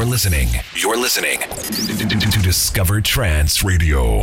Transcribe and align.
You're 0.00 0.08
listening. 0.08 0.48
You're 0.74 0.96
listening 0.96 1.40
to 1.40 2.38
Discover 2.40 3.02
Trance 3.02 3.62
Radio. 3.62 4.20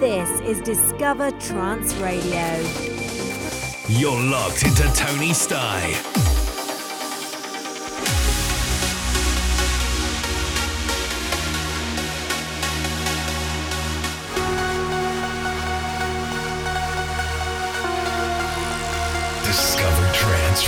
This 0.00 0.40
is 0.40 0.60
Discover 0.62 1.30
Trance 1.38 1.94
Radio. 1.98 2.58
You're 3.88 4.20
locked 4.20 4.64
into 4.64 4.92
Tony 4.94 5.32
Sty. 5.32 6.31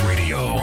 Radio. 0.07 0.57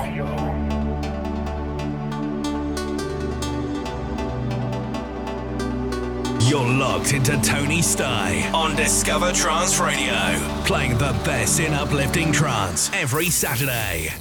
You're 6.50 6.68
locked 6.68 7.14
into 7.14 7.40
Tony 7.42 7.82
Sty 7.82 8.50
on 8.54 8.76
Discover 8.76 9.32
Trance 9.34 9.80
Radio, 9.80 10.14
playing 10.66 10.98
the 10.98 11.14
best 11.26 11.60
in 11.60 11.74
uplifting 11.74 12.32
trance 12.32 12.92
every 12.94 13.28
Saturday. 13.28 14.14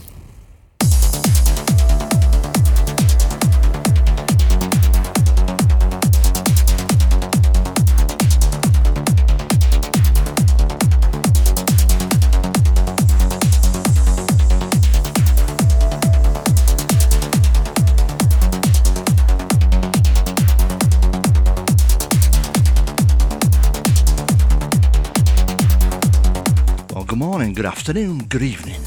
Good 27.61 27.67
afternoon, 27.67 28.25
good 28.25 28.41
evening. 28.41 28.81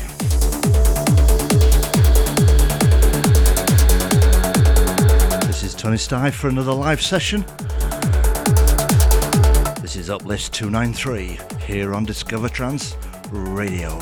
This 5.45 5.61
is 5.61 5.75
Tony 5.75 5.97
Sty 5.97 6.31
for 6.31 6.47
another 6.47 6.73
live 6.73 6.99
session. 6.99 7.41
This 9.79 9.95
is 9.95 10.09
upLIFTS 10.09 10.49
293 10.49 11.39
here 11.67 11.93
on 11.93 12.03
Discover 12.03 12.49
Trance 12.49 12.97
Radio. 13.29 13.99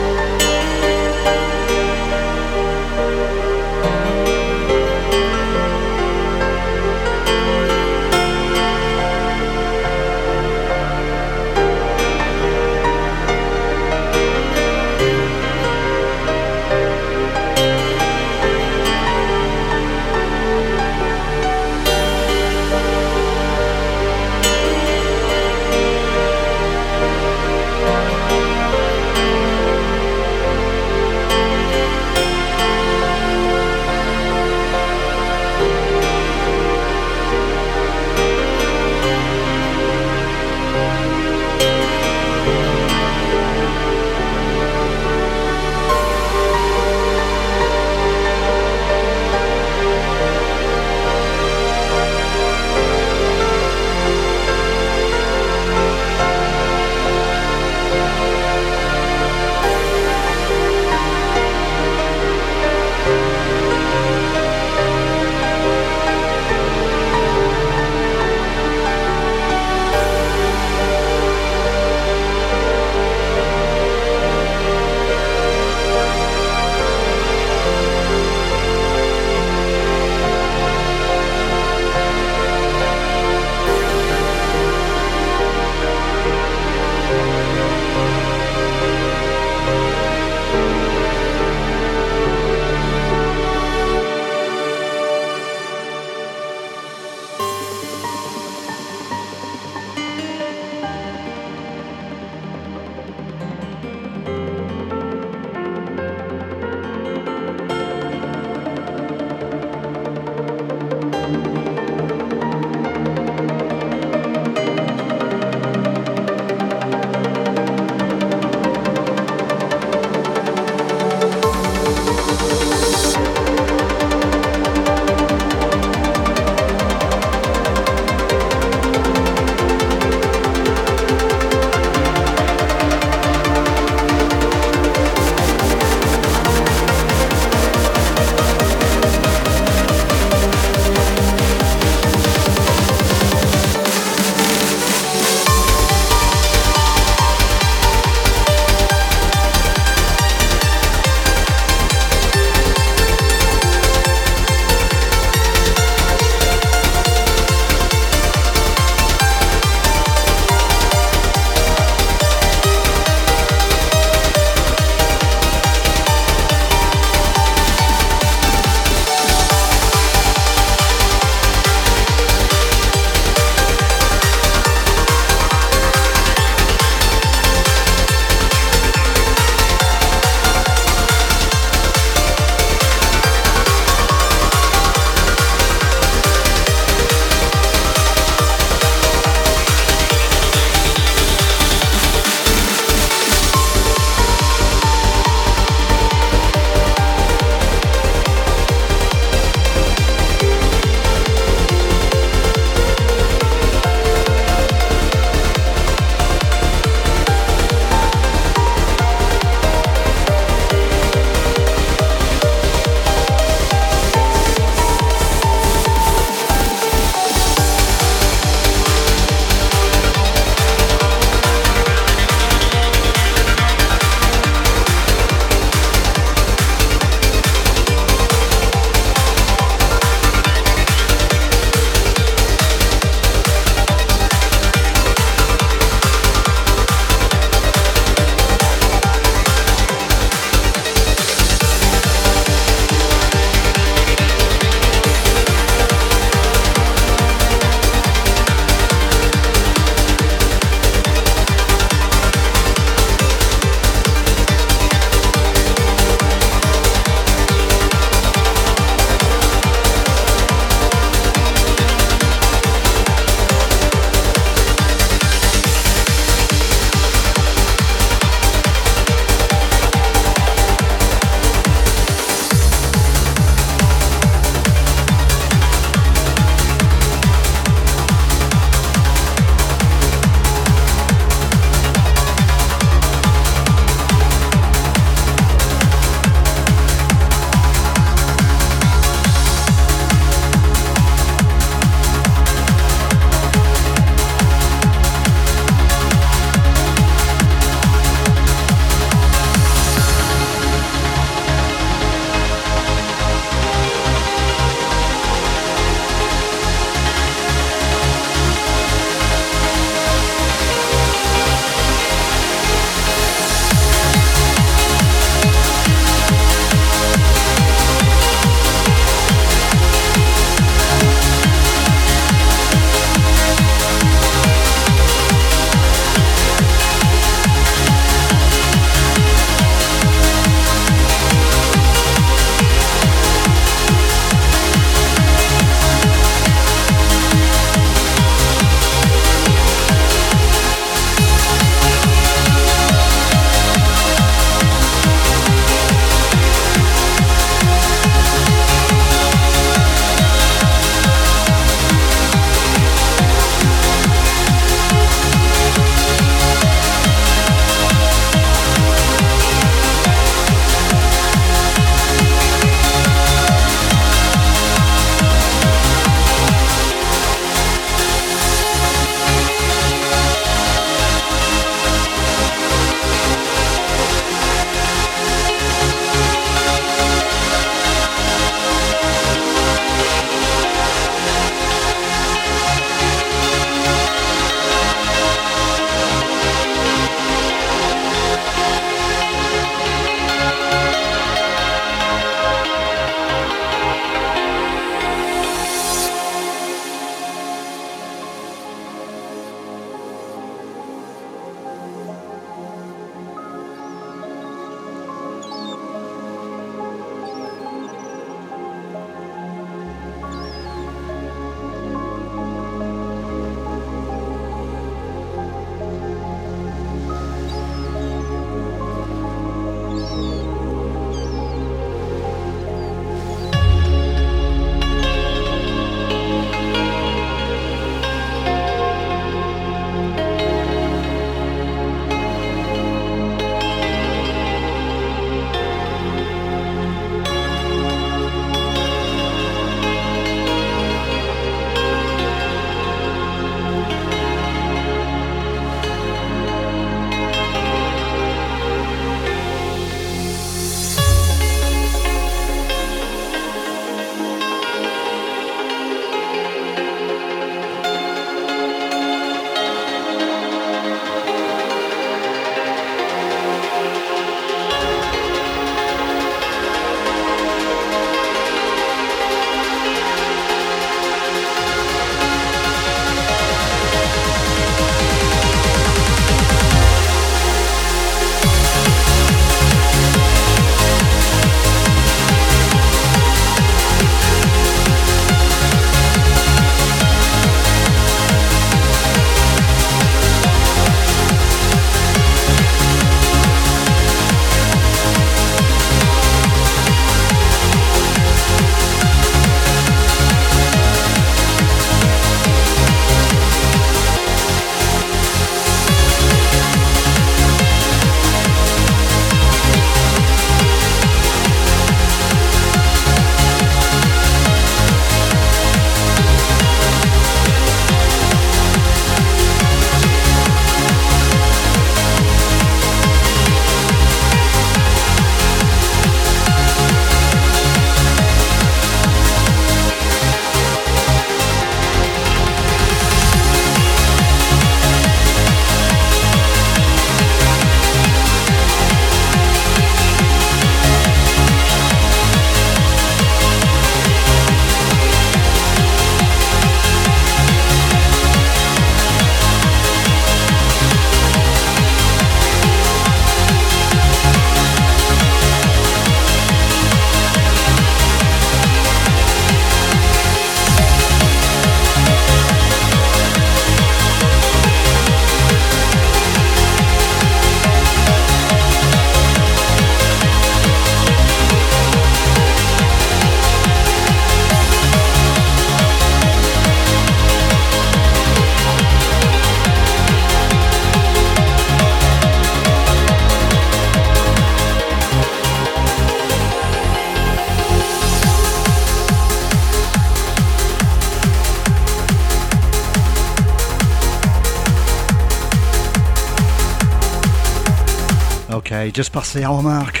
Just 598.96 599.12
past 599.12 599.34
the 599.34 599.44
hour 599.44 599.62
mark. 599.62 600.00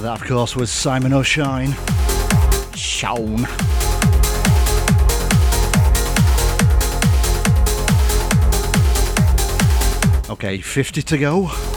That, 0.00 0.18
of 0.20 0.24
course, 0.26 0.56
was 0.56 0.72
Simon 0.72 1.12
O'Shine. 1.12 1.72
Shaun. 2.74 3.46
Okay, 10.28 10.58
50 10.58 11.02
to 11.02 11.16
go. 11.16 11.73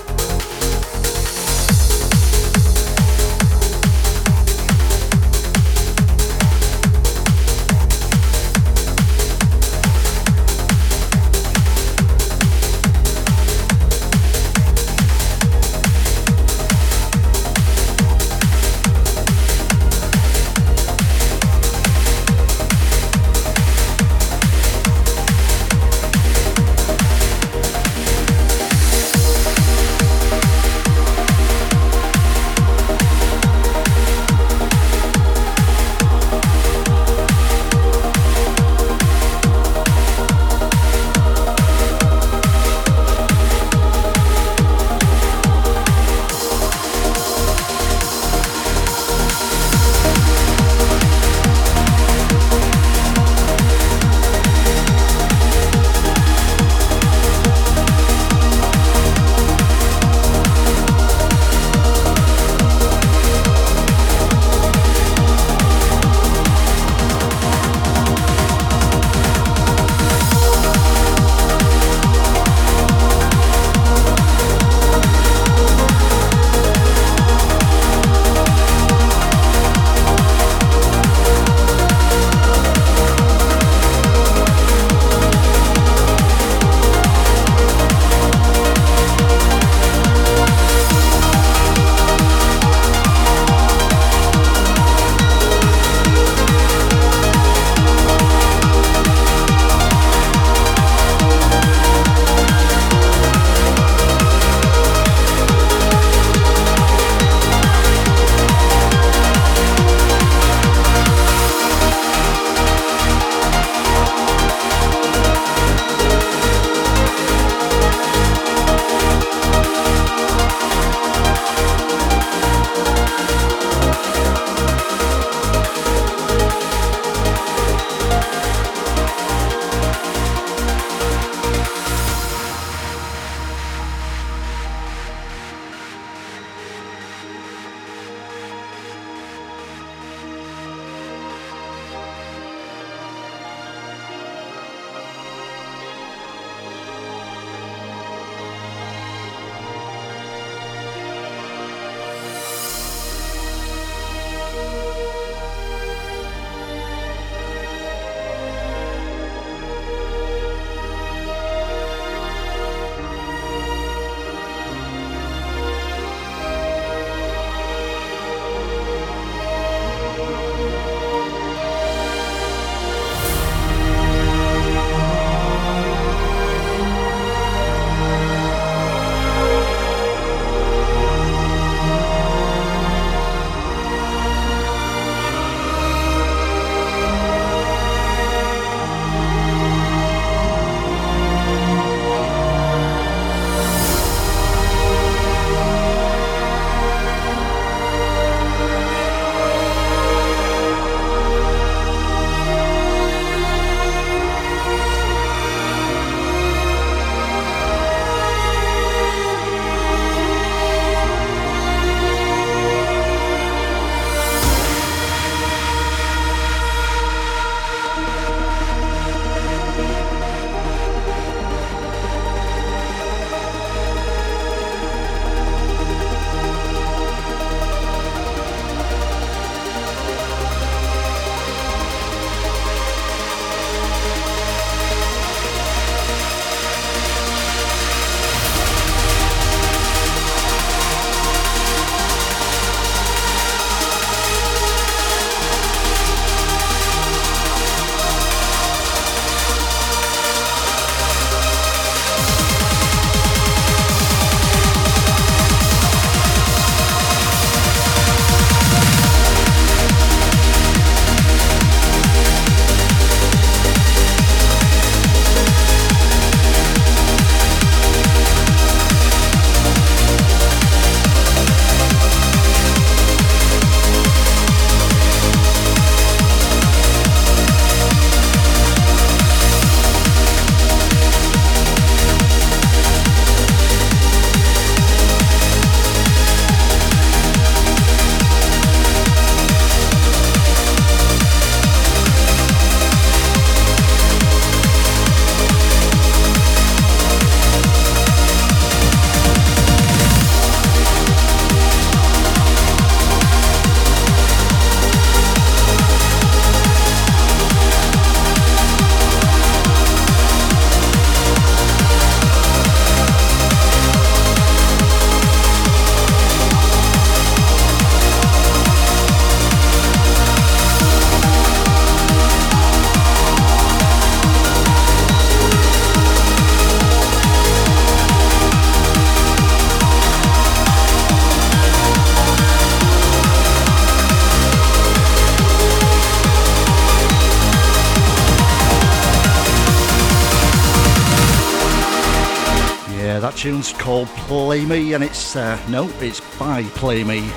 tune's 343.37 343.71
called 343.71 344.07
Playme, 344.07 344.95
and 344.95 345.03
it's, 345.03 345.35
uh, 345.35 345.59
no, 345.69 345.87
it's 345.99 346.21
by 346.39 346.63
Playme. 346.63 347.29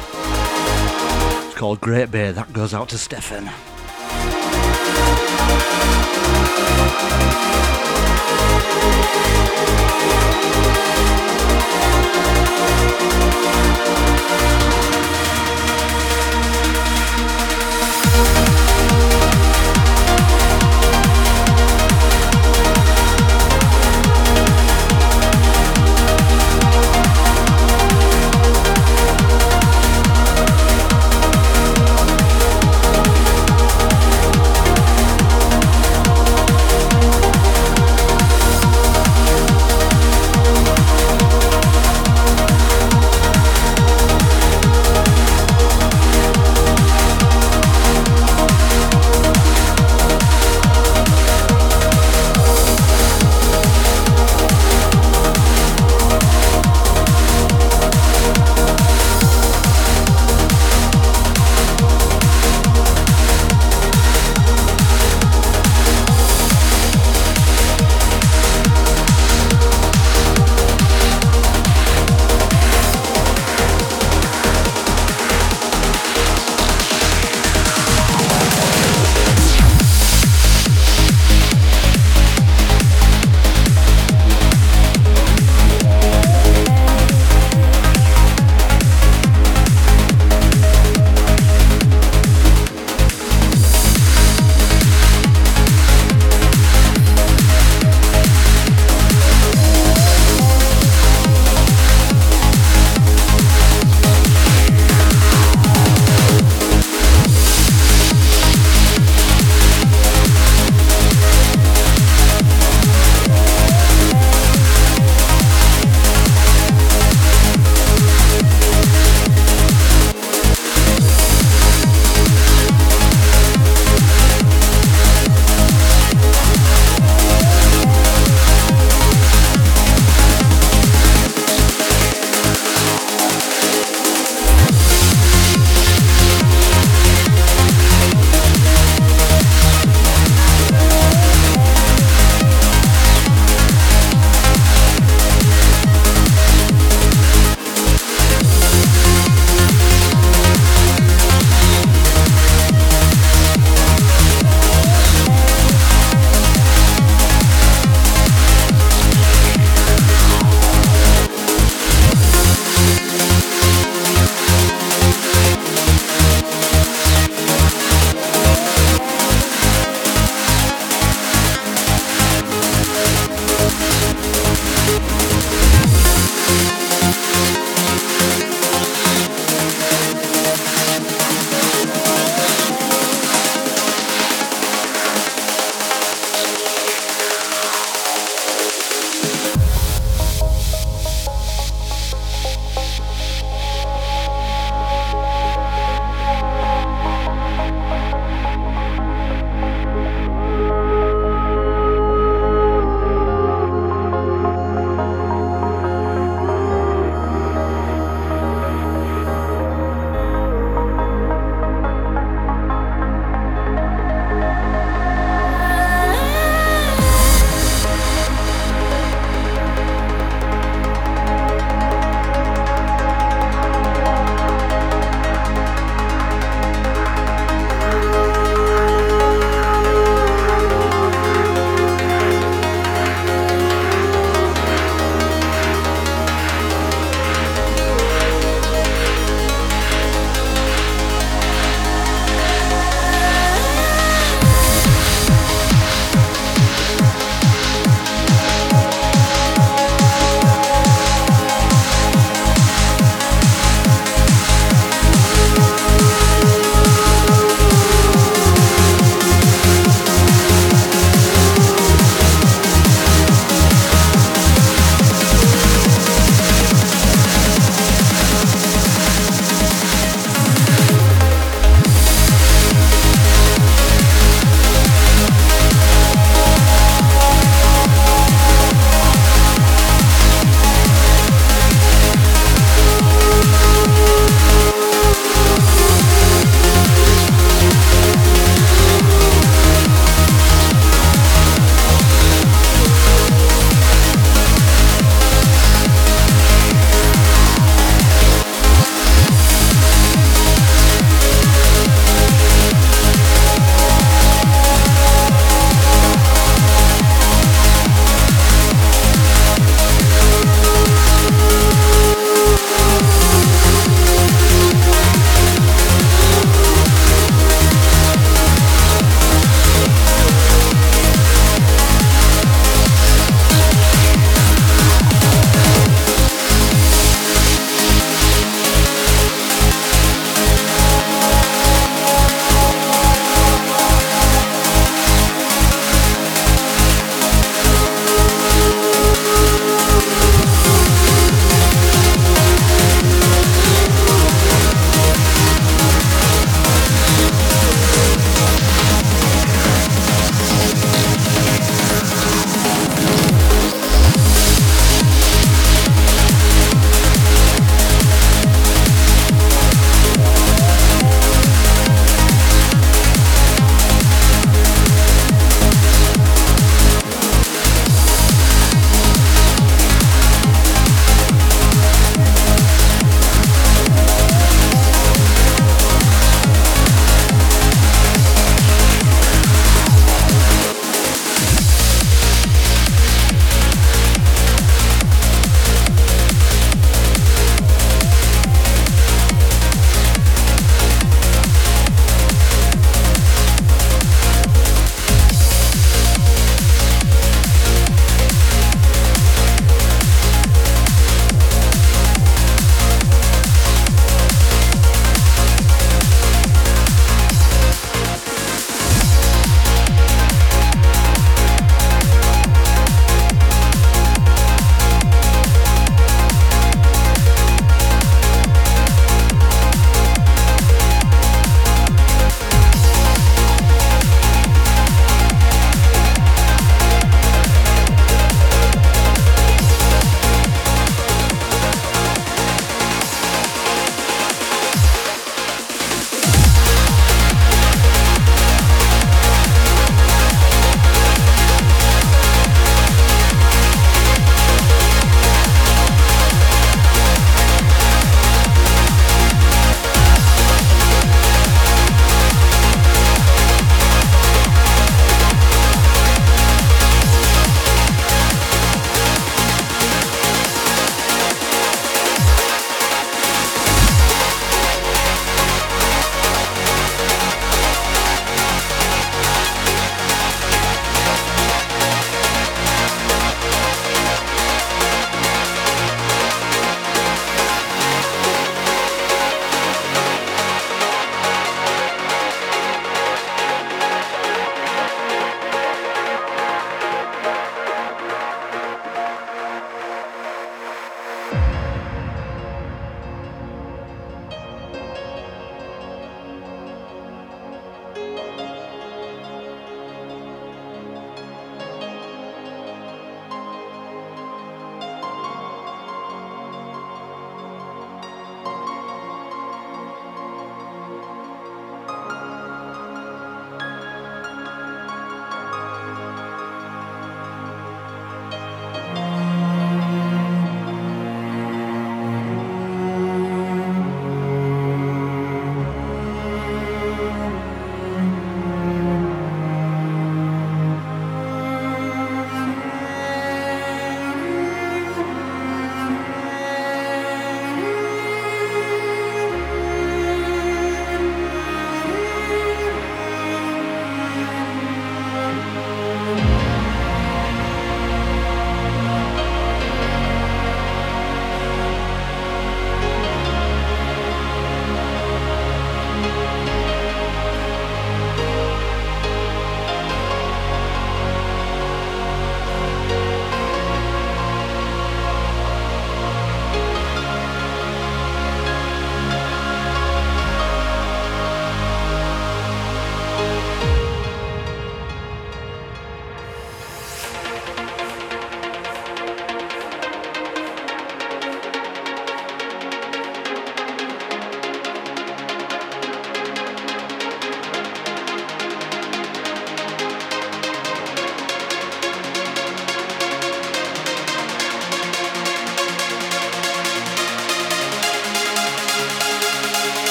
It's 1.45 1.55
called 1.55 1.79
Great 1.83 2.11
Bay. 2.11 2.33
that 2.33 2.51
goes 2.55 2.73
out 2.73 2.89
to 2.89 2.99
Stefan. 2.99 3.51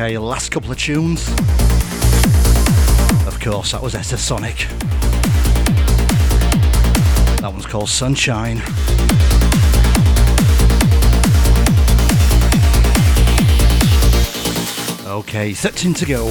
Okay, 0.00 0.16
last 0.16 0.50
couple 0.52 0.70
of 0.70 0.78
tunes. 0.78 1.26
Of 3.26 3.40
course, 3.42 3.72
that 3.72 3.82
was 3.82 3.94
Etasonic. 3.94 4.68
That 7.40 7.52
one's 7.52 7.66
called 7.66 7.88
Sunshine. 7.88 8.58
Okay, 15.04 15.52
13 15.52 15.94
to 15.94 16.06
go. 16.06 16.28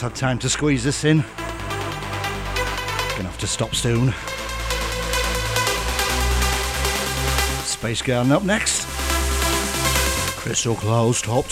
Just 0.00 0.14
had 0.14 0.28
time 0.28 0.38
to 0.38 0.48
squeeze 0.48 0.82
this 0.82 1.04
in. 1.04 1.18
Gonna 1.18 1.28
have 3.28 3.36
to 3.40 3.46
stop 3.46 3.74
soon. 3.74 4.14
Space 7.66 8.00
Garden 8.00 8.32
up 8.32 8.42
next. 8.42 8.86
Crystal 10.38 10.74
Clouds 10.74 11.20
Top. 11.20 11.44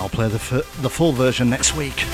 I'll 0.00 0.08
play 0.08 0.28
the, 0.28 0.36
f- 0.36 0.80
the 0.80 0.88
full 0.88 1.12
version 1.12 1.50
next 1.50 1.76
week. 1.76 2.06